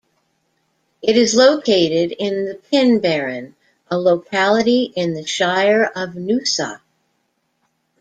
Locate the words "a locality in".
3.91-5.13